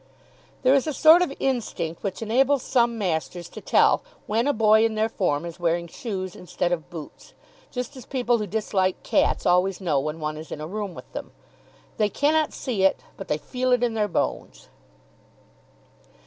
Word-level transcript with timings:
There 0.63 0.73
is 0.73 0.87
a 0.87 0.93
sort 0.95 1.21
of 1.21 1.31
instinct 1.39 2.01
which 2.01 2.23
enables 2.23 2.63
some 2.63 2.97
masters 2.97 3.47
to 3.49 3.61
tell 3.61 4.01
when 4.25 4.47
a 4.47 4.51
boy 4.51 4.83
in 4.83 4.95
their 4.95 5.07
form 5.09 5.45
is 5.45 5.59
wearing 5.59 5.85
shoes 5.85 6.35
instead 6.35 6.71
of 6.71 6.89
boots, 6.89 7.35
just 7.69 7.95
as 7.95 8.07
people 8.07 8.39
who 8.39 8.47
dislike 8.47 9.03
cats 9.03 9.45
always 9.45 9.79
know 9.79 9.99
when 9.99 10.19
one 10.19 10.37
is 10.37 10.51
in 10.51 10.59
a 10.59 10.65
room 10.65 10.95
with 10.95 11.13
them. 11.13 11.33
They 11.97 12.09
cannot 12.09 12.51
see 12.51 12.81
it, 12.81 13.01
but 13.15 13.27
they 13.27 13.37
feel 13.37 13.71
it 13.71 13.83
in 13.83 13.93
their 13.93 14.07
bones. 14.07 14.69